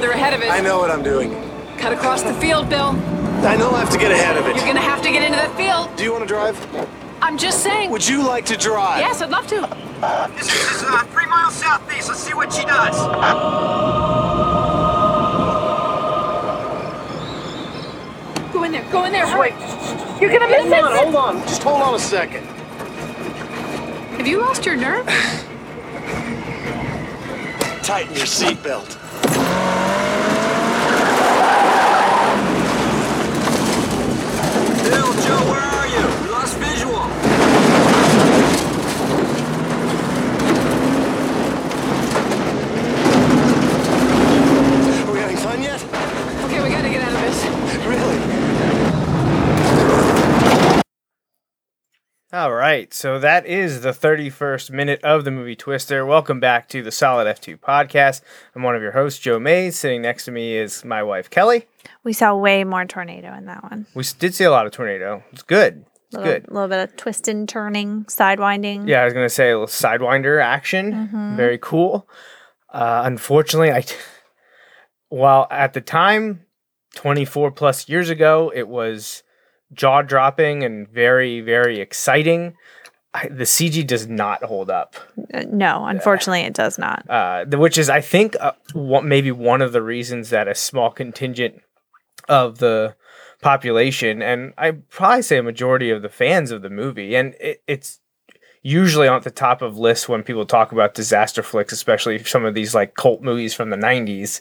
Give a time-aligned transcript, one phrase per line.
[0.00, 0.48] Further ahead of it.
[0.48, 1.32] I know what I'm doing.
[1.76, 2.94] Cut across the field, Bill.
[3.42, 4.54] I know I have to get ahead of it.
[4.54, 5.96] You're gonna have to get into that field.
[5.96, 6.56] Do you want to drive?
[7.20, 7.90] I'm just saying.
[7.90, 9.00] Would you like to drive?
[9.00, 9.62] Yes, I'd love to.
[10.36, 12.06] This is uh, three miles southeast.
[12.06, 12.94] Let's see what she does.
[18.52, 18.86] Go in there.
[18.92, 19.26] Go in there.
[19.26, 19.50] Hurry.
[20.20, 21.02] You're gonna miss Hold on, it.
[21.02, 21.38] hold on.
[21.48, 22.44] Just hold on a second.
[24.16, 25.06] Have you lost your nerve?
[27.82, 28.96] Tighten your seatbelt.
[34.88, 36.06] Bill, Joe, where are you?
[36.22, 36.94] We lost visual.
[45.04, 45.82] Are we having fun yet?
[46.44, 47.57] Okay, we gotta get out of this.
[47.76, 48.18] Really?
[52.30, 56.04] All right, so that is the 31st minute of the movie Twister.
[56.04, 58.20] Welcome back to the Solid F2 podcast.
[58.54, 59.78] I'm one of your hosts, Joe Mays.
[59.78, 61.66] Sitting next to me is my wife, Kelly.
[62.04, 63.86] We saw way more tornado in that one.
[63.94, 65.22] We did see a lot of tornado.
[65.32, 65.86] It's good.
[66.08, 66.48] It's little, good.
[66.48, 68.88] A little bit of twisting, turning, sidewinding.
[68.88, 70.92] Yeah, I was gonna say a little sidewinder action.
[70.92, 71.36] Mm-hmm.
[71.36, 72.08] Very cool.
[72.70, 73.84] Uh, unfortunately, I
[75.08, 76.46] while at the time,
[76.94, 79.22] 24 plus years ago, it was
[79.72, 82.54] jaw dropping and very very exciting.
[83.14, 84.94] I, the CG does not hold up.
[85.32, 87.08] Uh, No, unfortunately, it does not.
[87.08, 90.54] uh, the- which is I think uh, one, maybe one of the reasons that a
[90.54, 91.62] small contingent
[92.28, 92.94] of the
[93.40, 97.62] population, and I probably say a majority of the fans of the movie, and it,
[97.66, 98.00] it's
[98.62, 102.54] usually on the top of lists when people talk about disaster flicks, especially some of
[102.54, 104.40] these like cult movies from the '90s.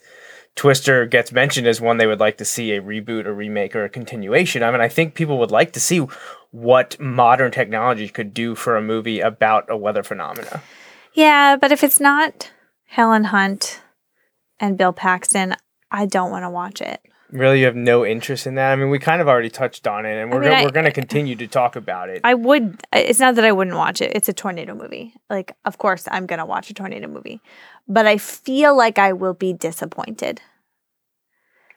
[0.57, 3.85] Twister gets mentioned as one they would like to see a reboot, a remake, or
[3.85, 4.73] a continuation of.
[4.73, 6.05] And I think people would like to see
[6.51, 10.63] what modern technology could do for a movie about a weather phenomena.
[11.13, 12.51] Yeah, but if it's not
[12.87, 13.81] Helen Hunt
[14.59, 15.55] and Bill Paxton,
[15.91, 17.01] I don't want to watch it.
[17.29, 18.71] Really, you have no interest in that.
[18.71, 20.71] I mean, we kind of already touched on it, and we're mean, go- I- we're
[20.71, 22.21] going to continue to talk about it.
[22.23, 22.81] I would.
[22.93, 24.13] It's not that I wouldn't watch it.
[24.15, 25.13] It's a tornado movie.
[25.29, 27.41] Like, of course, I'm gonna watch a tornado movie,
[27.87, 30.41] but I feel like I will be disappointed.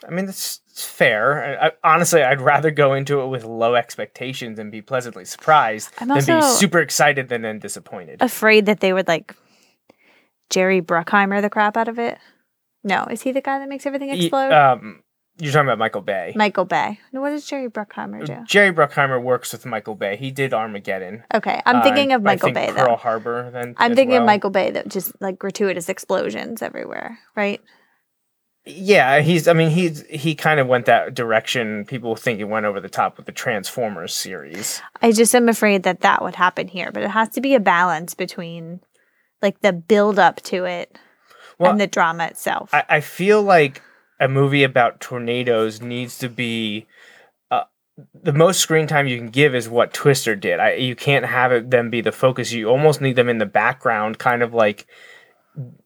[0.06, 1.58] I mean, that's it's fair.
[1.60, 5.90] I, I, honestly, I'd rather go into it with low expectations and be pleasantly surprised
[5.98, 8.22] I'm than be super excited than then disappointed.
[8.22, 9.34] Afraid that they would like
[10.48, 12.18] Jerry Bruckheimer the crap out of it.
[12.82, 14.52] No, is he the guy that makes everything explode?
[14.52, 15.02] um,
[15.40, 16.32] you're talking about Michael Bay.
[16.36, 16.98] Michael Bay.
[17.12, 18.36] No, what does Jerry Bruckheimer do?
[18.46, 20.16] Jerry Bruckheimer works with Michael Bay.
[20.16, 21.24] He did Armageddon.
[21.34, 22.96] Okay, I'm Uh, thinking of I Michael think Bay Pearl though.
[22.96, 23.50] Harbor.
[23.50, 24.20] Then I'm thinking well.
[24.22, 27.60] of Michael Bay that just like gratuitous explosions everywhere, right?
[28.66, 29.48] Yeah, he's.
[29.48, 31.86] I mean, he's he kind of went that direction.
[31.86, 34.82] People think he went over the top with the Transformers series.
[35.00, 37.60] I just am afraid that that would happen here, but it has to be a
[37.60, 38.80] balance between
[39.40, 40.98] like the build up to it
[41.58, 42.68] Well, and the drama itself.
[42.74, 43.80] I, I feel like
[44.20, 46.86] a movie about tornadoes needs to be
[47.50, 47.64] uh,
[48.14, 50.60] the most screen time you can give is what Twister did.
[50.60, 52.52] I, you can't have it them be the focus.
[52.52, 54.86] You almost need them in the background, kind of like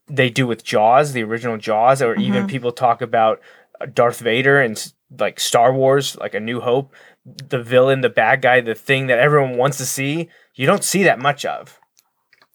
[0.08, 3.40] they do with Jaws, the original Jaws, or even people talk about
[3.80, 6.92] uh, Darth Vader and like Star Wars, like A New Hope.
[7.24, 11.04] The villain, the bad guy, the thing that everyone wants to see, you don't see
[11.04, 11.80] that much of.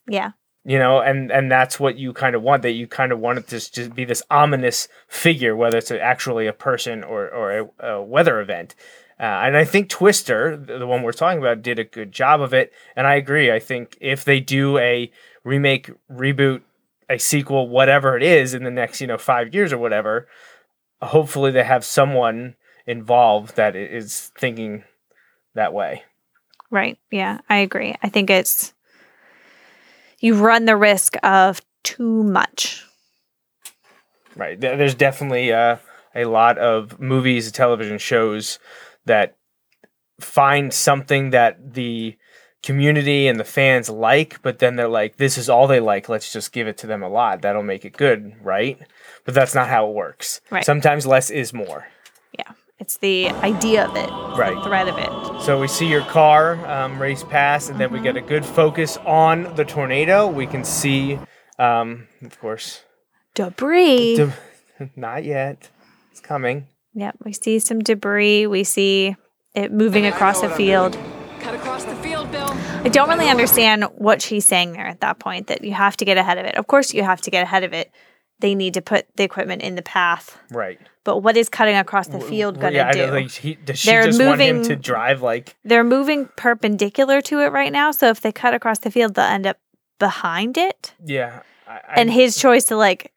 [0.08, 0.32] yeah.
[0.66, 3.40] You know and and that's what you kind of want that you kind of want
[3.40, 7.88] it to just be this ominous figure whether it's actually a person or or a,
[7.88, 8.76] a weather event
[9.20, 12.54] uh, and i think twister the one we're talking about did a good job of
[12.54, 15.12] it and i agree i think if they do a
[15.44, 16.62] remake reboot
[17.10, 20.28] a sequel whatever it is in the next you know five years or whatever
[21.02, 24.84] hopefully they have someone involved that is thinking
[25.56, 26.04] that way
[26.72, 27.00] Right.
[27.10, 27.96] Yeah, I agree.
[28.04, 28.74] I think it's
[30.20, 32.86] you run the risk of too much.
[34.36, 34.60] Right.
[34.60, 35.78] There's definitely uh,
[36.16, 38.60] a lot of movies, television shows
[39.06, 39.36] that
[40.20, 42.18] find something that the
[42.62, 46.10] community and the fans like, but then they're like, this is all they like.
[46.10, 47.42] Let's just give it to them a lot.
[47.42, 48.78] That'll make it good, right?
[49.26, 50.42] But that's not how it works.
[50.50, 50.66] Right.
[50.66, 51.88] Sometimes less is more.
[52.38, 52.52] Yeah.
[52.80, 54.56] It's the idea of it, Right.
[54.56, 55.42] the threat of it.
[55.44, 58.98] So we see your car um, race past, and then we get a good focus
[59.06, 60.28] on the tornado.
[60.28, 61.20] We can see,
[61.58, 62.84] um, of course,
[63.36, 64.16] Debris.
[64.18, 64.34] de-
[64.96, 65.70] not yet.
[66.12, 66.68] It's coming.
[66.94, 68.48] Yep, we see some debris.
[68.48, 69.16] We see
[69.56, 70.98] it moving across a field.
[71.42, 72.50] Cut across the field, Bill.
[72.84, 76.06] I don't really understand what she's saying there at that point that you have to
[76.06, 76.56] get ahead of it.
[76.56, 77.92] Of course, you have to get ahead of it.
[78.40, 80.38] They need to put the equipment in the path.
[80.50, 80.80] Right.
[81.06, 83.16] But what is cutting across the field going to yeah, do?
[83.16, 87.52] he, does she They're just want him to drive like They're moving perpendicular to it
[87.52, 87.92] right now.
[87.92, 89.58] So if they cut across the field, they'll end up
[89.98, 90.94] behind it.
[91.04, 93.14] yeah, I, I, and his choice to like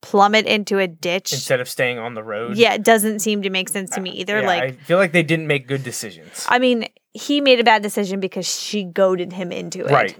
[0.00, 2.56] plummet into a ditch, instead of staying on the road.
[2.56, 4.40] yeah, it doesn't seem to make sense to me either.
[4.40, 6.46] Yeah, like, I feel like they didn't make good decisions.
[6.48, 9.90] I mean, he made a bad decision because she goaded him into it.
[9.90, 10.16] right?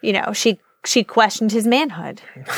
[0.00, 2.20] You know, she she questioned his manhood.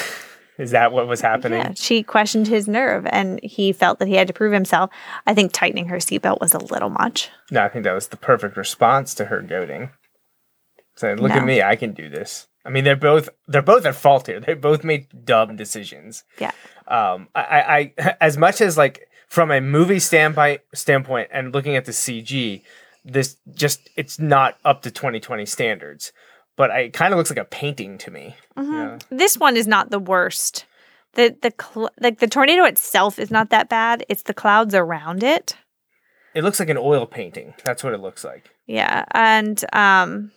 [0.58, 1.58] Is that what was happening?
[1.58, 4.90] Yeah, she questioned his nerve, and he felt that he had to prove himself.
[5.26, 7.28] I think tightening her seatbelt was a little much.
[7.50, 9.90] No, I think that was the perfect response to her goading.
[10.96, 13.96] Saying, "Look at me, I can do this." I mean, they're both they're both at
[13.96, 14.40] fault here.
[14.40, 16.22] They both made dumb decisions.
[16.38, 16.52] Yeah,
[16.86, 21.74] um I, I I as much as like from a movie standpoint standpoint and looking
[21.74, 22.62] at the CG,
[23.04, 26.12] this just it's not up to 2020 standards.
[26.56, 28.36] But I, it kind of looks like a painting to me.
[28.56, 28.72] Mm-hmm.
[28.72, 28.98] Yeah.
[29.10, 30.66] this one is not the worst.
[31.14, 34.04] the the cl- like the tornado itself is not that bad.
[34.08, 35.56] It's the clouds around it.
[36.34, 37.54] It looks like an oil painting.
[37.64, 38.50] That's what it looks like.
[38.66, 40.32] Yeah, and um,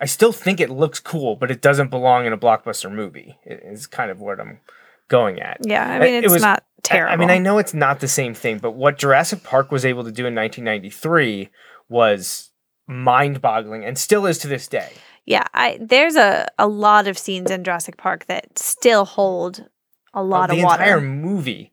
[0.00, 3.38] I still think it looks cool, but it doesn't belong in a blockbuster movie.
[3.44, 4.60] It is kind of what I'm
[5.08, 5.58] going at.
[5.62, 7.12] yeah, I mean it was- not terrible.
[7.12, 10.02] I mean, I know it's not the same thing, but what Jurassic Park was able
[10.04, 11.50] to do in 1993
[11.88, 12.50] was
[12.86, 14.92] mind-boggling, and still is to this day.
[15.26, 19.64] Yeah, I there's a a lot of scenes in Jurassic Park that still hold
[20.12, 20.78] a lot of water.
[20.78, 21.72] The entire movie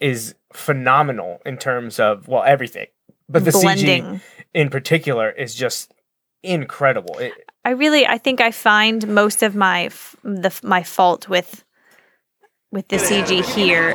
[0.00, 2.86] is phenomenal in terms of well everything,
[3.28, 4.04] but the Blending.
[4.04, 4.20] CG
[4.54, 5.92] in particular is just
[6.42, 7.18] incredible.
[7.18, 7.32] It,
[7.64, 11.64] I really I think I find most of my f- the my fault with
[12.70, 13.94] with the CG here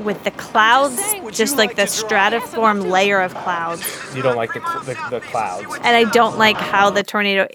[0.00, 3.82] with the clouds, saying, just like like the stratiform layer of clouds.
[4.14, 5.66] you don't like the, the the clouds.
[5.82, 7.48] And I don't like how the tornado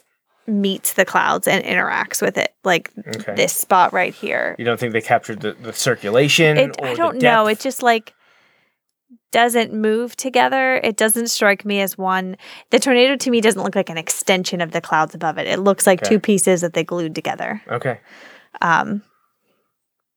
[0.48, 2.54] meets the clouds and interacts with it.
[2.64, 3.36] Like Okay.
[3.36, 4.56] this spot right here.
[4.58, 6.58] You don't think they captured the, the circulation?
[6.58, 7.48] It, or I don't know.
[7.48, 8.14] It just like
[9.32, 10.78] doesn't move together.
[10.84, 12.36] It doesn't strike me as one.
[12.72, 15.46] The tornado to me doesn't look like an extension of the clouds above it.
[15.48, 16.16] It looks like Okay.
[16.16, 17.62] two pieces that they glued together.
[17.70, 18.00] okay.
[18.62, 19.04] Um,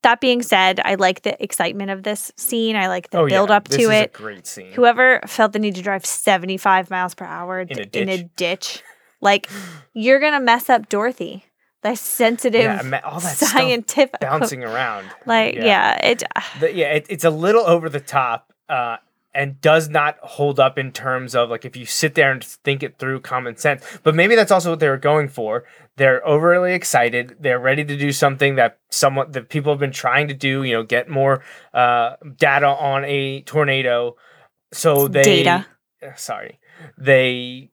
[0.03, 2.77] that being said, I like the excitement of this scene.
[2.77, 4.11] I like the oh yeah, build up this to is it.
[4.15, 4.73] A great scene.
[4.73, 8.17] Whoever felt the need to drive 75 miles per hour In a d- in a
[8.19, 8.31] ditch.
[8.37, 8.83] ditch,
[9.21, 9.49] like
[9.95, 11.45] you're gonna mess up Dorothy.
[11.83, 15.05] That sensitive, yeah, all that stuff scientific bouncing around.
[15.27, 16.23] Like, yeah, it.
[16.61, 18.99] The- yeah, it, it's a little over the top uh,
[19.35, 22.83] and does not hold up in terms of like if you sit there and think
[22.83, 23.85] it through common sense.
[24.03, 25.65] But maybe that's also what they were going for.
[25.97, 27.37] They're overly excited.
[27.41, 30.63] They're ready to do something that someone that people have been trying to do.
[30.63, 34.17] You know, get more uh, data on a tornado.
[34.73, 35.67] So they Data.
[36.17, 36.59] Sorry,
[36.99, 37.71] they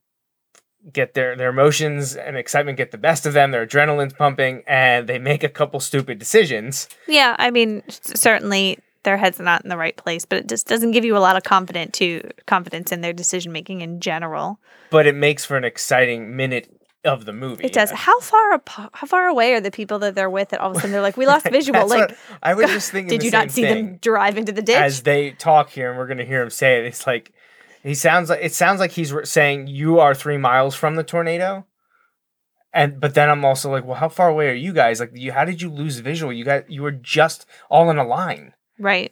[0.91, 3.51] get their their emotions and excitement get the best of them.
[3.51, 6.87] Their adrenaline's pumping, and they make a couple stupid decisions.
[7.07, 10.91] Yeah, I mean, certainly their head's not in the right place, but it just doesn't
[10.91, 14.59] give you a lot of confidence to confidence in their decision making in general.
[14.89, 16.69] but it makes for an exciting minute
[17.05, 17.63] of the movie.
[17.63, 17.91] It does.
[17.91, 20.75] How far apo- how far away are the people that they're with that all of
[20.75, 21.87] a sudden they're like, we lost visual?
[21.87, 22.13] Like,
[22.43, 23.09] I was just thinking.
[23.09, 24.75] did you not see them drive into the ditch?
[24.75, 26.85] As they talk here, and we're gonna hear him say it.
[26.85, 27.31] It's like
[27.83, 31.65] he sounds like it sounds like he's saying you are three miles from the tornado.
[32.73, 34.99] And but then I'm also like, well, how far away are you guys?
[34.99, 36.33] Like, you how did you lose visual?
[36.33, 38.53] You got you were just all in a line.
[38.79, 39.12] Right.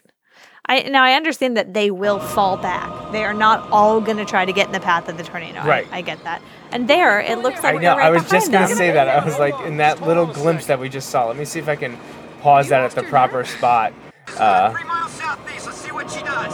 [0.69, 3.11] I now I understand that they will fall back.
[3.11, 5.59] They are not all going to try to get in the path of the tornado.
[5.59, 5.87] I- Right.
[5.91, 6.41] I, get that.
[6.71, 7.79] And there, it looks like I know.
[7.81, 9.07] they're right I was just gonna say that.
[9.07, 11.25] I was like, in that little glimpse that we just saw.
[11.27, 11.97] Let me see if I can
[12.41, 13.93] pause that at the proper spot.
[14.37, 15.65] Uh, Three miles southeast.
[15.67, 16.53] Let's see what she does.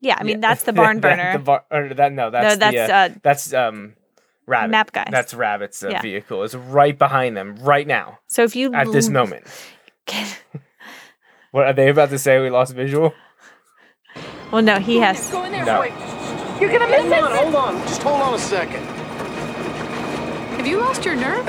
[0.00, 1.32] Yeah, I mean that's the barn burner.
[1.32, 3.94] the bar, or that no, that's that's, the, uh, uh, that's um,
[4.46, 4.70] rabbit.
[4.70, 5.08] Map guys.
[5.10, 6.02] That's rabbit's uh, Yeah.
[6.02, 6.42] vehicle.
[6.44, 9.44] It's right behind them right now so if you at this l- moment.
[11.50, 12.40] What are they about to say?
[12.40, 13.14] We lost visual.
[14.50, 15.30] well, no, he has.
[15.30, 15.64] Go in there.
[15.64, 15.80] No.
[15.80, 15.92] Wait.
[16.60, 17.36] You're gonna miss Hold on, it.
[17.38, 17.78] hold on.
[17.86, 18.84] Just hold on a second.
[20.58, 21.46] Have you lost your nerve?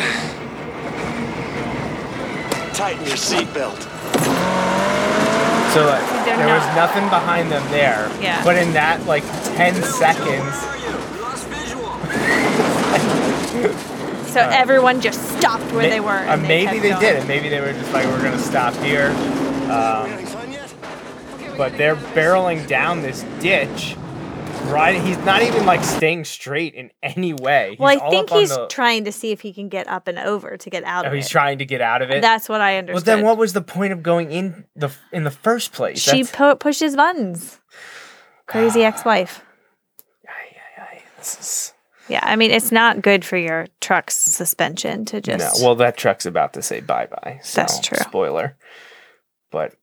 [2.75, 3.81] Tighten your seatbelt.
[5.73, 8.11] So like, they're there was not- nothing behind them there.
[8.21, 8.43] Yeah.
[8.43, 9.23] But in that like
[9.55, 10.84] ten seconds, We lost visual.
[14.35, 16.09] So everyone just stopped where may- they were.
[16.11, 19.07] uh, maybe kept they did, and maybe they were just like, we're gonna stop here.
[19.71, 20.73] Um, Having fun yet?
[21.57, 23.95] but they're barreling down this ditch.
[24.65, 27.77] Right, he's not even like staying straight in any way.
[27.79, 30.57] Well, I think he's the- trying to see if he can get up and over
[30.57, 31.29] to get out Oh, of he's it.
[31.29, 32.21] trying to get out of it.
[32.21, 33.05] That's what I well, understood.
[33.05, 36.01] then what was the point of going in the in the first place?
[36.01, 37.61] She pu- pushes buttons.
[38.47, 39.45] Crazy ex-wife.
[40.27, 41.71] Ay, ay, ay, this is-
[42.07, 45.63] Yeah, I mean it's not good for your truck's suspension to No, just.
[45.63, 47.39] well, that truck's about to say bye bye.
[47.43, 47.97] So, That's true.
[47.97, 48.55] Spoiler.
[49.51, 49.75] But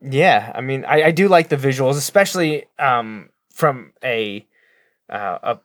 [0.00, 4.46] yeah, I mean, I, I do like the visuals, especially um, from a,
[5.08, 5.58] uh, a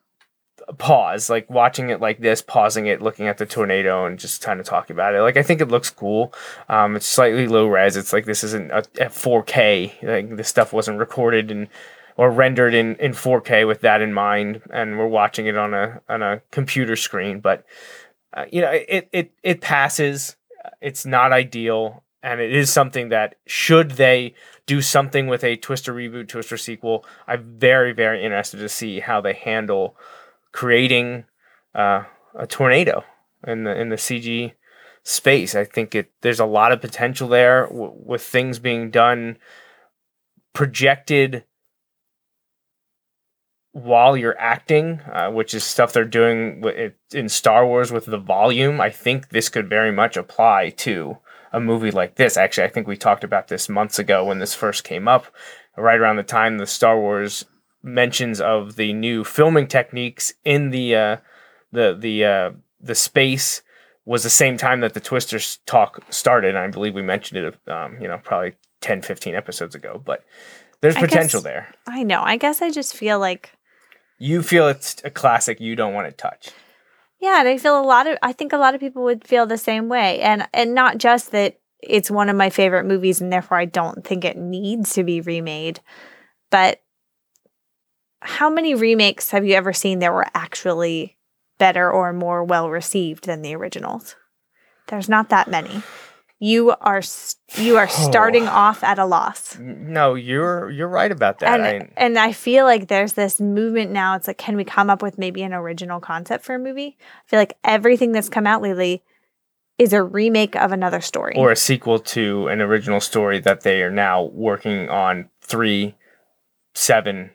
[0.70, 4.44] a pause, like watching it like this, pausing it, looking at the tornado, and just
[4.44, 5.22] kind of talking about it.
[5.22, 6.32] Like I think it looks cool.
[6.70, 7.98] Um, it's slightly low res.
[7.98, 10.04] It's like this isn't a, at 4K.
[10.04, 11.68] Like this stuff wasn't recorded and
[12.20, 16.02] or rendered in, in 4K with that in mind, and we're watching it on a
[16.10, 17.40] on a computer screen.
[17.40, 17.64] But
[18.34, 20.36] uh, you know, it it it passes.
[20.82, 24.34] It's not ideal, and it is something that should they
[24.66, 29.22] do something with a Twister reboot, Twister sequel, I'm very very interested to see how
[29.22, 29.96] they handle
[30.52, 31.24] creating
[31.74, 32.04] uh,
[32.36, 33.06] a tornado
[33.48, 34.52] in the in the CG
[35.04, 35.56] space.
[35.56, 39.38] I think it there's a lot of potential there w- with things being done
[40.52, 41.46] projected
[43.72, 46.64] while you're acting, uh, which is stuff they're doing
[47.14, 48.82] in Star Wars with the volume.
[48.82, 51.18] I think this could very much apply to
[51.54, 52.38] a movie like this.
[52.38, 55.26] Actually, I think we talked about this months ago when this first came up,
[55.78, 57.46] right around the time the Star Wars
[57.82, 61.18] mentions of the new filming techniques in the uh,
[61.72, 63.62] the the uh, the space
[64.06, 66.50] was the same time that the Twisters talk started.
[66.50, 70.02] And I believe we mentioned it, um, you know, probably 10, 15 episodes ago.
[70.04, 70.24] But
[70.82, 71.76] there's I potential guess- there.
[71.86, 72.22] I know.
[72.24, 73.52] I guess I just feel like
[74.20, 76.50] You feel it's a classic you don't want to touch.
[77.20, 79.46] yeah, and I feel a lot of I think a lot of people would feel
[79.46, 80.22] the same way.
[80.22, 84.06] And and not just that it's one of my favorite movies and therefore I don't
[84.06, 85.80] think it needs to be remade,
[86.52, 86.82] but
[88.22, 91.18] how many remakes have you ever seen that were actually
[91.58, 94.16] better or more well received than the originals?
[94.88, 95.82] There's not that many.
[96.41, 97.01] You are
[97.58, 99.58] you are starting off at a loss.
[99.60, 101.60] No, you're you're right about that.
[101.60, 104.15] and I, and I feel like there's this movement now.
[104.15, 106.98] It's like, can we come up with maybe an original concept for a movie?
[107.00, 109.03] I feel like everything that's come out lately
[109.77, 111.36] is a remake of another story.
[111.38, 115.96] or a sequel to an original story that they are now working on three,
[116.74, 117.31] seven,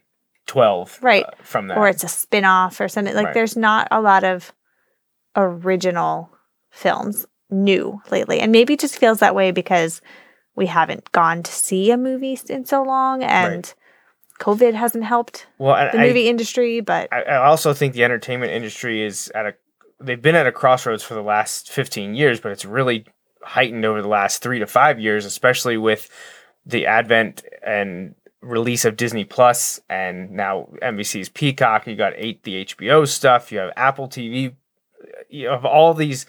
[0.46, 1.24] twelve, Right.
[1.24, 1.78] uh, from that.
[1.78, 3.14] or it's a spin-off or something.
[3.14, 3.34] Like Right.
[3.34, 4.52] there's not a lot of
[5.36, 6.30] original
[6.70, 7.26] films
[7.62, 8.40] new lately.
[8.40, 10.00] And maybe it just feels that way because
[10.56, 13.72] we haven't gone to see a movie in so long and
[14.40, 18.52] COVID hasn't helped well, the I- movie industry, but I, I also think the entertainment
[18.52, 19.54] industry is at a
[20.00, 23.06] they've been at a crossroads for the last 15 years but it's really
[23.42, 26.10] heightened over the last three to five years especially with
[26.66, 31.86] the advent and release of disney plus and now nbc's peacock.
[31.86, 33.52] You got eight the hbo stuff.
[33.52, 34.54] You have apple tv
[35.30, 36.26] you have all these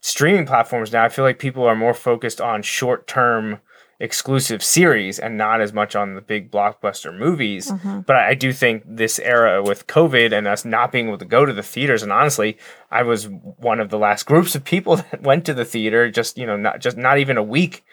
[0.00, 3.60] streaming platforms now i feel like people are more focused on short-term
[3.98, 7.70] exclusive series and not as much on the big blockbuster movies.
[8.02, 11.24] But I, I do think this era with COVID and us not being able to
[11.24, 12.58] go to the theaters, and honestly,
[12.90, 16.10] I was one of the last groups of people that went to the theater.
[16.10, 17.84] Just you know, not just not even a week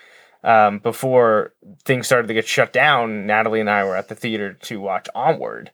[0.44, 1.54] um, before
[1.86, 3.26] things started to get shut down.
[3.26, 5.72] Natalie and I were at the theater to watch Onward.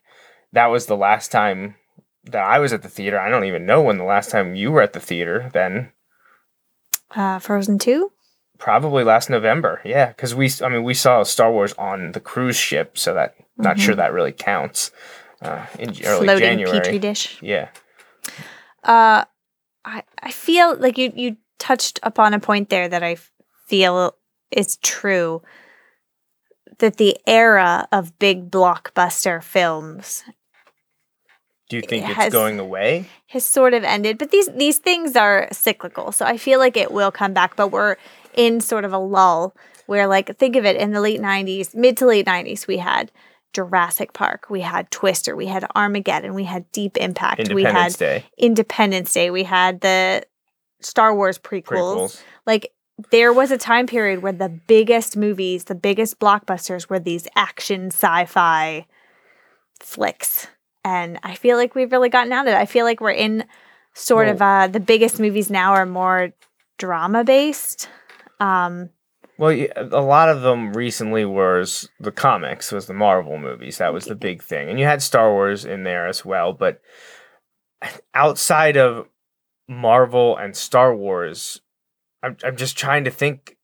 [0.52, 1.76] That was the last time
[2.24, 3.18] that I was at the theater.
[3.18, 5.50] I don't even know when the last time you were at the theater.
[5.52, 5.92] Then
[7.16, 8.10] uh, Frozen 2?
[8.58, 12.56] Probably last November, yeah, because we, I mean, we saw Star Wars on the cruise
[12.56, 14.90] ship, so that not sure that really counts.
[15.42, 16.24] Uh, in early Mm-hmm.
[16.24, 17.38] Floating January, petri dish.
[17.40, 17.68] yeah,
[18.84, 19.24] Uh,
[19.84, 23.16] I I feel like you you touched upon a point there that I
[23.66, 24.14] feel
[24.50, 25.40] is true
[26.78, 30.24] that the era of big blockbuster films
[31.70, 33.06] Do you think It it's going away?
[33.28, 34.18] has sort of ended.
[34.18, 37.54] But these these things are cyclical, so I feel like it will come back.
[37.54, 37.96] But we're
[38.34, 39.54] in sort of a lull
[39.86, 43.12] where, like, think of it in the late '90s, mid to late '90s, we had
[43.52, 47.96] Jurassic Park, we had Twister, we had Armageddon, we had Deep Impact, we had Independence
[47.96, 50.24] Day Independence Day, we had the
[50.80, 51.64] Star Wars prequels.
[51.64, 52.22] prequels.
[52.46, 52.72] Like
[53.12, 57.86] there was a time period where the biggest movies, the biggest blockbusters were these action
[57.92, 58.86] sci-fi
[59.80, 60.48] flicks.
[60.84, 62.56] And I feel like we've really gotten out of it.
[62.56, 63.44] I feel like we're in
[63.94, 66.32] sort of uh the biggest movies now are more
[66.78, 67.88] drama based.
[68.38, 68.90] Um
[69.36, 73.78] Well, a lot of them recently was the comics, was the Marvel movies.
[73.78, 76.52] That was the big thing, and you had Star Wars in there as well.
[76.52, 76.80] But
[78.14, 79.06] outside of
[79.68, 81.60] Marvel and Star Wars,
[82.22, 83.56] I'm I'm just trying to think.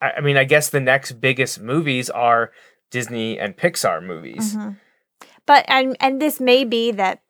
[0.00, 2.52] I, I mean, I guess the next biggest movies are
[2.90, 4.54] Disney and Pixar movies.
[4.56, 4.76] mhm.
[5.46, 7.20] But and and this may be that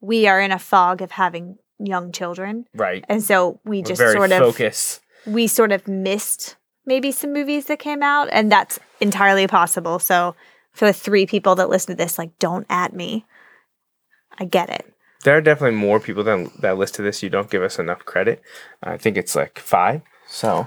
[0.00, 2.66] we are in a fog of having young children.
[2.74, 3.04] Right.
[3.08, 5.00] And so we We're just sort of focused.
[5.26, 10.34] we sort of missed maybe some movies that came out and that's entirely possible so
[10.72, 13.26] for the three people that listen to this like don't at me
[14.38, 14.86] i get it
[15.24, 17.22] There are definitely more people than that listen to this.
[17.22, 18.40] You don't give us enough credit.
[18.82, 20.00] I think it's like five.
[20.28, 20.66] So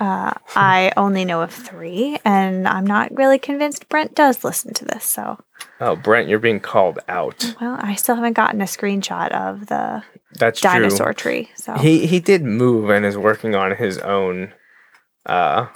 [0.00, 4.84] uh, i only know of three and i'm not really convinced brent does listen to
[4.84, 5.38] this so
[5.82, 7.54] Oh, Brent, you're being called out.
[7.60, 10.02] well i still haven't gotten a screenshot of the
[10.34, 11.32] That's dinosaur true.
[11.44, 14.52] tree so He he did move and is working on his own
[15.26, 15.66] uh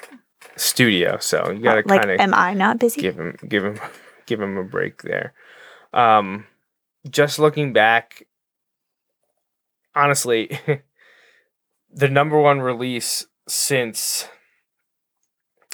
[0.57, 3.79] studio, so you gotta like kind of am i not busy give him give him
[4.27, 5.35] give him a break there.
[5.93, 6.47] Um,
[7.11, 8.27] just looking back,
[9.95, 10.59] honestly,
[11.93, 14.29] the number one release since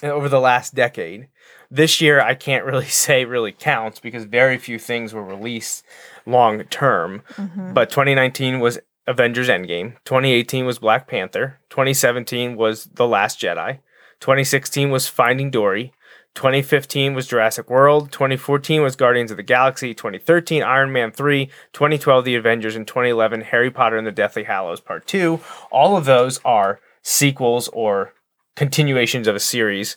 [0.03, 1.29] over the last decade.
[1.71, 5.85] This year, I can't really say really counts because very few things were released
[6.27, 7.23] long term.
[7.37, 7.75] Mhm.
[7.75, 9.97] But 2019 was Avengers Endgame.
[10.04, 11.59] 2018 was Black Panther.
[11.71, 13.78] 2017 was The Last Jedi.
[14.21, 15.93] 2016 was Finding Dory.
[16.35, 18.13] 2015 was Jurassic World.
[18.13, 19.95] 2014 was Guardians of the Galaxy.
[19.95, 21.47] 2013 Iron Man 3.
[21.73, 22.76] 2012 The Avengers.
[22.76, 25.41] And 2011 Harry Potter and the Deathly Hallows Part 2.
[25.73, 28.15] All of those are sequels or
[28.56, 29.97] continuations of a series.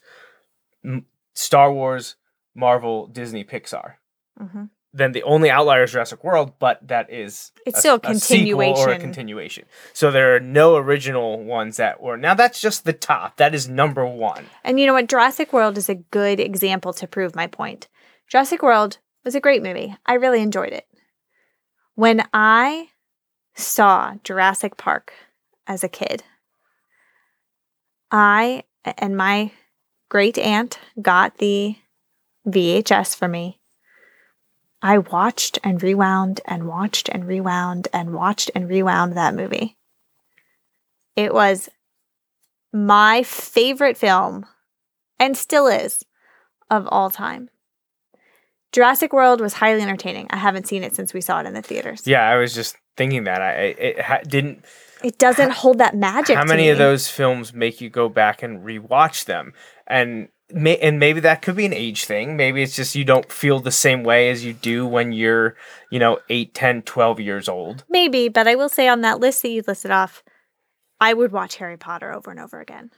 [0.86, 2.16] M- Star Wars,
[2.56, 3.96] Marvel, Disney, Pixar
[4.40, 4.70] Mhm.
[4.96, 8.16] then the only outlier is Jurassic World, but that is It's a- still a a
[8.16, 9.02] sequel or a continuation.
[9.02, 9.66] continuation.
[9.94, 12.16] So there are no original ones that were.
[12.18, 13.38] Now that's just the top.
[13.38, 14.46] That is number one.
[14.64, 15.08] And you know what?
[15.08, 17.88] Jurassic World is a good example to prove my point.
[18.28, 19.96] Jurassic World was a great movie.
[20.06, 20.86] I really enjoyed it.
[21.96, 22.90] When I
[23.56, 25.14] saw Jurassic Park
[25.68, 26.24] as a kid,
[28.14, 29.52] I and my
[30.08, 31.76] great aunt got the
[32.48, 33.60] VHS for me.
[34.84, 39.78] I watched and rewound and watched and rewound and watched and rewound that movie.
[41.16, 41.70] It was
[42.72, 44.46] my favorite film,
[45.20, 46.04] and still is,
[46.70, 47.50] of all time.
[48.72, 50.28] Jurassic World was highly entertaining.
[50.32, 52.06] I haven't seen it since we saw it in the theaters.
[52.06, 53.42] Yeah, I was just thinking that.
[53.42, 54.66] I it, ha- didn't.
[55.04, 56.38] It doesn't hold that magic.
[56.38, 59.54] How many of those films make you go back and rewatch them?
[59.86, 62.38] And may, and maybe that could be an age thing.
[62.38, 65.56] Maybe it's just you don't feel the same way as you do when you're,
[65.90, 67.84] you know, 8, 10, 12 years old.
[67.90, 70.24] Maybe, but I will say on that list that you listed off,
[71.02, 72.92] I would watch Harry Potter over and over again.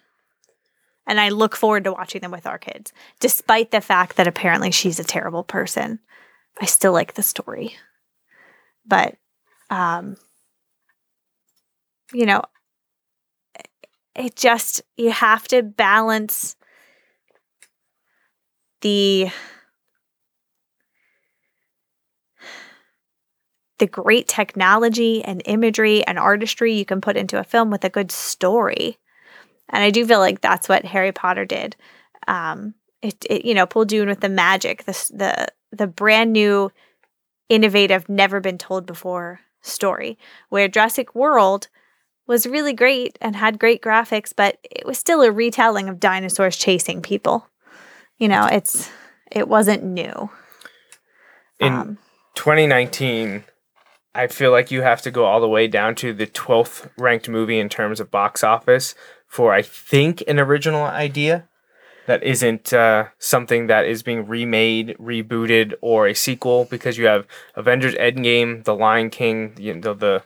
[1.08, 2.92] And I look forward to watching them with our kids.
[3.20, 6.00] Despite the fact that apparently she's a terrible person,
[6.60, 7.76] I still like the story.
[8.86, 9.16] But,
[9.70, 10.18] um,
[12.14, 12.42] you know,
[14.16, 16.56] it just, you have to balance
[18.82, 19.30] the
[23.80, 27.90] the great technology and imagery and artistry you can put into a film with a
[27.90, 28.98] good story.
[29.70, 31.76] And I do feel like that's what Harry Potter did.
[32.28, 36.72] Um, it, it you know, in with the magic, the the the brand new,
[37.50, 40.18] innovative, never been told before story.
[40.50, 41.68] Where Jurassic World
[42.28, 46.58] was really great and had great graphics, but it was still a retelling of dinosaurs
[46.58, 47.48] chasing people.
[48.18, 48.90] You know, it's
[49.32, 50.30] it wasn't new.
[51.60, 51.98] In Um,
[52.36, 53.44] 2019,
[54.14, 57.28] I feel like you have to go all the way down to the 12th ranked
[57.28, 58.96] movie in terms of box office
[59.28, 61.48] for, I think, an original idea
[62.08, 67.26] that isn't uh, something that is being remade, rebooted, or a sequel because you have
[67.56, 70.24] Avengers Endgame, The Lion King, you know, the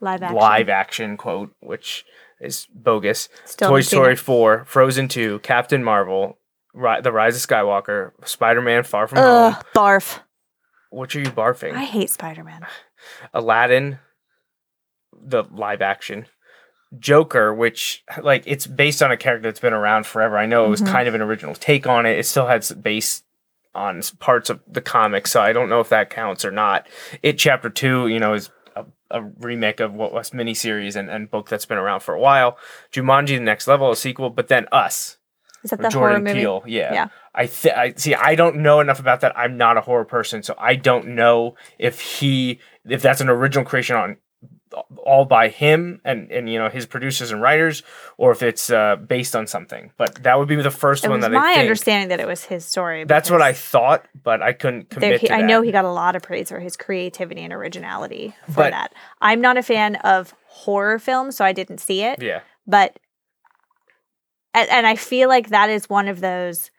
[0.00, 0.36] live action.
[0.36, 2.04] live action quote, which
[2.40, 3.28] is bogus.
[3.44, 4.18] Still Toy Story it.
[4.18, 6.38] 4, Frozen 2, Captain Marvel,
[6.74, 9.62] Ri- The Rise of Skywalker, Spider Man Far From Ugh, Home.
[9.74, 10.20] barf.
[10.90, 11.74] What are you barfing?
[11.74, 12.66] I hate Spider Man.
[13.34, 13.98] Aladdin,
[15.12, 16.26] the live action.
[16.98, 20.36] Joker, which like it's based on a character that's been around forever.
[20.36, 20.88] I know it was Mhm.
[20.88, 22.18] kind of an original take on it.
[22.18, 23.22] It still has base
[23.74, 26.88] on parts of the comic, so I don't know if that counts or not.
[27.22, 31.30] It Chapter Two, you know, is a, a remake of what was miniseries and, and
[31.30, 32.58] book that's been around for a while.
[32.92, 35.18] Jumanji: The Next Level, a sequel, but then Us,
[35.62, 36.40] Is that the horror Jordan movie?
[36.40, 36.62] Peele.
[36.66, 36.92] Yeah.
[36.92, 37.08] Yeah.
[37.32, 38.16] I, th- I see.
[38.16, 39.38] I don't know enough about that.
[39.38, 43.64] I'm not a horror person, so I don't know if he if that's an original
[43.64, 44.16] creation on
[44.98, 47.82] all by him and and you know his producers and writers,
[48.18, 49.90] or if it's uh, based on something.
[49.96, 51.60] But that would be the first It one that my I think.
[51.60, 53.04] understanding that it was his story.
[53.04, 56.14] That's what I thought, but I couldn't commit he- I know he got a lot
[56.16, 58.92] of praise for his creativity and originality for But- that.
[59.20, 62.22] I'm not a fan of horror films, so I didn't see it.
[62.22, 62.40] Yeah.
[62.66, 62.98] But
[64.54, 66.70] and, and I feel like that is one of those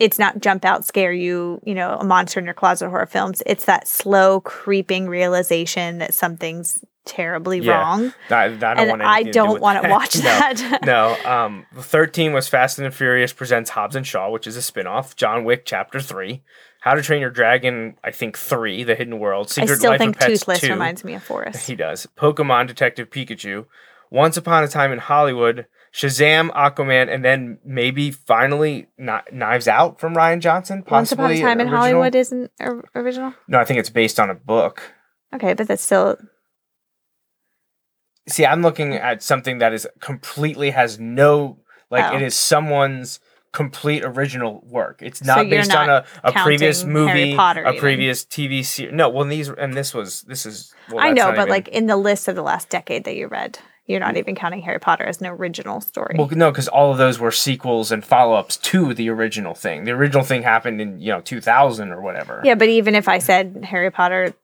[0.00, 3.42] it's not jump out scare you, you know, a monster in your closet horror films.
[3.46, 7.78] It's that slow creeping realization that something's terribly Yeah.
[7.80, 8.12] wrong.
[8.30, 9.90] I, I don't and want I to do don't with want to that.
[9.90, 10.80] watch that.
[10.84, 11.16] no.
[11.24, 15.16] Um, 13 was Fast and the Furious presents Hobbs and Shaw, which is a spin-off.
[15.16, 16.42] John Wick Chapter 3.
[16.80, 19.46] How to Train Your Dragon, I think 3, The Hidden World.
[19.50, 20.68] I Secret still Life think of Pets Toothless 2.
[20.70, 21.66] reminds me of Forrest.
[21.66, 22.06] He does.
[22.18, 23.64] Pokemon Detective Pikachu.
[24.10, 25.66] Once Upon a Time in Hollywood.
[25.94, 30.82] Shazam, Aquaman, and then maybe finally Kni- Knives Out from Rian Johnson.
[30.90, 31.68] Once Upon a possibly Time in.
[31.68, 32.50] Hollywood isn't
[32.96, 33.32] original.
[33.46, 34.82] No, I think it's based on a book.
[35.32, 36.18] Okay, but that's still
[38.28, 41.58] See, I'm looking at something that is completely has no
[41.90, 42.16] like Oh.
[42.16, 43.20] it is someone's
[43.52, 44.98] complete original work.
[45.00, 47.80] It's not you're based on a, a previous movie, Potter a even.
[47.80, 48.92] previous TV series.
[48.92, 50.74] No, well these and this was this is.
[50.90, 53.28] Well, I know, but even- like in the list of the last decade that you
[53.28, 54.18] read, you're not mm.
[54.18, 56.16] even counting Harry Potter as an original story.
[56.18, 59.84] Well, no, because all of those were sequels and follow-ups to the original thing.
[59.84, 62.42] The original thing happened in you know 2000 or whatever.
[62.44, 64.34] yeah, but even if I said Harry Potter,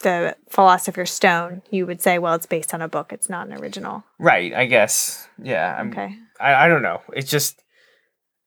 [0.00, 3.12] the Philosopher's Stone, you would say, well, it's based on a book.
[3.12, 4.04] It's not an original.
[4.18, 4.52] Right.
[4.52, 5.28] I guess.
[5.42, 5.76] Yeah.
[5.78, 6.16] I'm, Okay.
[6.40, 7.00] I, I don't know.
[7.14, 7.62] It's just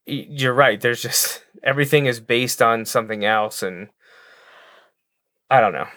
[0.05, 0.79] you're right.
[0.79, 3.89] There's just everything is based on something else, and
[5.49, 5.87] I don't know.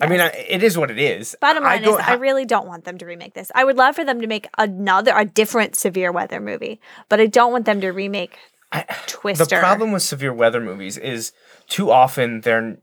[0.00, 1.36] I mean, I, it is what it is.
[1.40, 3.52] Bottom line don't is, I really don't want them to remake this.
[3.54, 7.26] I would love for them to make another, a different severe weather movie, but I
[7.26, 8.36] don't want them to remake
[8.72, 9.44] I- Twister.
[9.44, 11.32] The problem with severe weather movies is
[11.68, 12.78] too often they're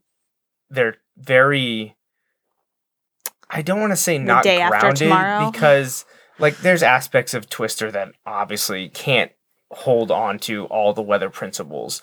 [0.70, 1.96] they're very.
[3.50, 5.10] I don't want to say not grounded
[5.52, 6.06] because
[6.40, 9.32] like there's aspects of Twister that obviously can't
[9.72, 12.02] hold on to all the weather principles.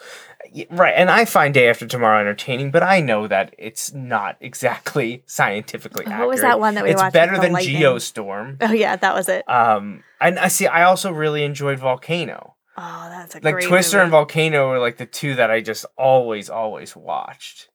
[0.71, 5.23] Right, and I find Day After Tomorrow entertaining, but I know that it's not exactly
[5.27, 6.29] scientifically What accurate.
[6.29, 7.75] was that one that we it's watched better than lightning?
[7.75, 8.57] Geostorm.
[8.61, 9.47] Oh yeah, that was it.
[9.49, 10.65] Um, and I see.
[10.67, 14.03] I also really enjoyed Volcano Oh, that's a like Twister movie.
[14.03, 17.67] and Volcano were like the two that I just always, always watched.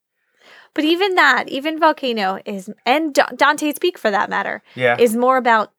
[0.74, 4.96] But even that, even Volcano is, and Dante's Peak for that matter, Yeah.
[4.98, 5.72] is more about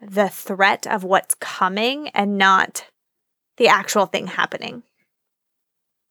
[0.00, 2.86] the threat of what's coming and not
[3.58, 4.82] the actual thing happening.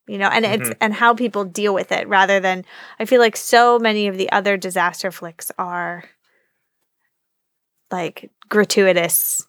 [0.08, 0.78] You know, and it's Mhm.
[0.82, 2.66] and how people deal with it rather than
[3.00, 6.04] I feel like so many of the other disaster flicks are
[7.92, 9.48] like gratuitous,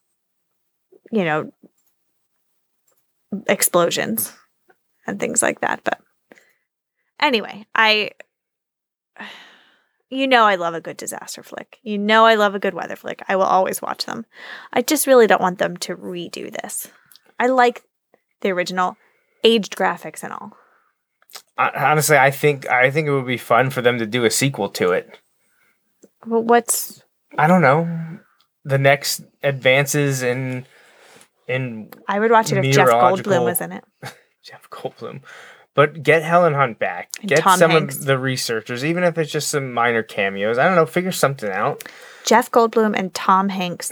[1.11, 1.53] you know,
[3.47, 4.33] explosions
[5.07, 5.83] and things like that.
[5.85, 6.01] But
[7.21, 8.11] anyway, I
[10.11, 11.79] you know I love a good disaster flick.
[11.83, 13.23] You know I love a good weather flick.
[13.29, 14.27] I will always watch them.
[14.73, 16.89] I just really don't want them to redo this.
[17.39, 17.83] I like
[18.41, 18.97] the original
[19.45, 20.57] aged graphics and all.
[21.57, 24.31] Hon- Honestly, I think I think it would be fun for them to do a
[24.31, 25.19] sequel to it.
[26.27, 27.03] Well, what's
[27.39, 28.19] I don't know.
[28.65, 30.67] The next advances in
[31.47, 33.85] in I would watch it if Jeff Goldblum was in it.
[34.43, 35.23] Jeff Goldblum.
[35.75, 37.11] But get Helen Hunt back.
[37.21, 37.99] And get Tom some Hanks.
[37.99, 40.59] of the researchers, even if it's just some minor cameos.
[40.59, 40.87] I don't know.
[40.87, 41.85] Figure something out.
[42.25, 43.91] Jeff Goldblum and Tom Hanks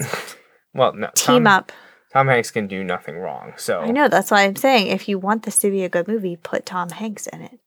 [0.73, 1.07] Well, no.
[1.15, 1.71] team Tom, up.
[2.13, 3.53] Tom Hanks can do nothing wrong.
[3.57, 6.07] So I know that's why I'm saying if you want this to be a good
[6.07, 7.59] movie, put Tom Hanks in it.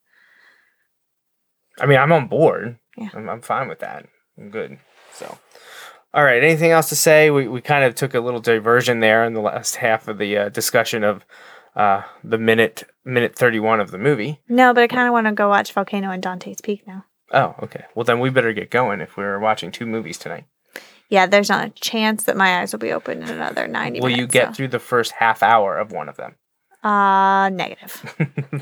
[1.81, 2.79] I mean, I'm on board.
[2.97, 3.09] Yeah.
[3.15, 4.07] I'm, I'm fine with that.
[4.39, 4.79] I'm good.
[5.15, 5.39] So,
[6.13, 6.43] all right.
[6.45, 7.31] Anything else to say?
[7.31, 10.37] We, we kind of took a little diversion there in the last half of the
[10.37, 11.25] uh, discussion of
[11.77, 14.41] uh, the minute minute 31 of the movie.
[14.49, 17.05] No, but I kind of want to go watch Volcano and Dante's Peak now.
[17.33, 17.85] Oh, okay.
[17.95, 20.45] Well, then we better get going if we're watching two movies tonight.
[21.09, 24.09] Yeah, there's not a chance that my eyes will be open in another 90 Will
[24.09, 24.21] minutes.
[24.21, 26.37] you get so- through the first half hour of one of them?
[26.83, 28.15] Uh, negative.
[28.21, 28.61] all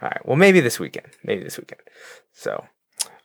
[0.00, 0.24] right.
[0.26, 1.08] Well, maybe this weekend.
[1.24, 1.80] Maybe this weekend.
[2.32, 2.64] So,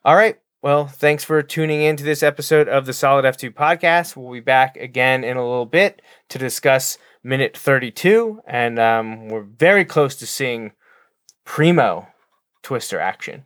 [0.03, 0.37] all right.
[0.61, 4.15] Well, thanks for tuning in to this episode of the Solid F2 podcast.
[4.15, 9.41] We'll be back again in a little bit to discuss minute 32, and um, we're
[9.41, 10.71] very close to seeing
[11.43, 12.07] primo
[12.61, 13.43] twister action.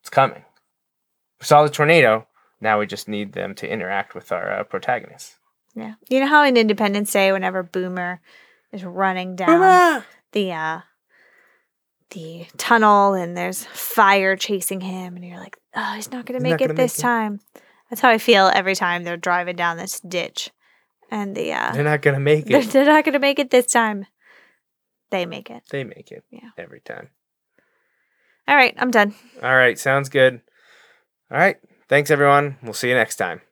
[0.00, 0.44] It's coming.
[1.40, 2.26] We saw the Tornado,
[2.60, 5.36] now we just need them to interact with our uh, protagonists.
[5.74, 5.94] Yeah.
[6.08, 8.20] You know how in Independence Day, whenever Boomer
[8.72, 10.80] is running down the uh
[12.10, 16.52] the tunnel and there's fire chasing him and you're like, oh, he's not gonna He's
[16.52, 17.40] make it this make it." time.
[17.88, 20.50] That's how I feel every time they're driving down this ditch.
[21.12, 22.70] And the uh They're not to make they're, it.
[22.70, 24.06] they're not gonna make it this time.
[25.10, 25.62] They make it.
[25.70, 26.48] They make it Yeah.
[26.56, 27.10] every time.
[28.48, 29.14] All right, I'm done.
[29.42, 30.40] All right, sounds good.
[31.30, 31.56] All right,
[31.90, 32.56] thanks everyone.
[32.62, 33.42] We'll see you next time.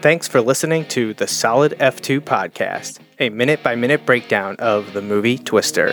[0.00, 5.02] Thanks for listening to the Solid F2 podcast, a minute by minute breakdown of the
[5.02, 5.88] movie Twister.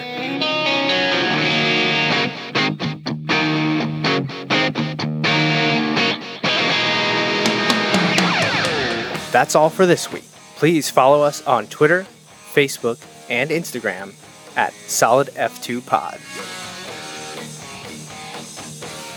[9.36, 10.24] That's all for this week.
[10.56, 12.08] Please follow us on Twitter,
[12.54, 14.14] Facebook, and Instagram
[14.56, 16.22] at Solid F2 Pod.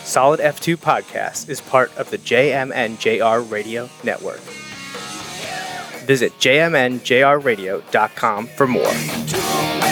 [0.04, 4.40] Solid F2 Podcast is part of the JMNJR Radio Network.
[6.04, 9.87] Visit jmnjrradio.com for more.